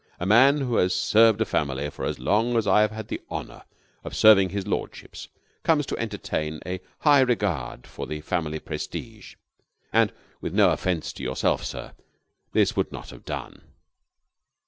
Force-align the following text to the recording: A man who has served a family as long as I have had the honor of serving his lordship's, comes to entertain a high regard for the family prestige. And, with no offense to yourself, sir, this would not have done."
A 0.19 0.25
man 0.25 0.61
who 0.61 0.77
has 0.77 0.95
served 0.95 1.41
a 1.41 1.45
family 1.45 1.85
as 1.85 2.17
long 2.17 2.57
as 2.57 2.65
I 2.65 2.81
have 2.81 2.89
had 2.89 3.07
the 3.09 3.21
honor 3.29 3.65
of 4.03 4.15
serving 4.15 4.49
his 4.49 4.65
lordship's, 4.65 5.27
comes 5.61 5.85
to 5.85 5.97
entertain 5.99 6.59
a 6.65 6.79
high 7.01 7.19
regard 7.19 7.85
for 7.85 8.07
the 8.07 8.19
family 8.21 8.57
prestige. 8.59 9.35
And, 9.93 10.11
with 10.41 10.55
no 10.55 10.71
offense 10.71 11.13
to 11.13 11.21
yourself, 11.23 11.63
sir, 11.63 11.93
this 12.51 12.75
would 12.75 12.91
not 12.91 13.11
have 13.11 13.25
done." 13.25 13.61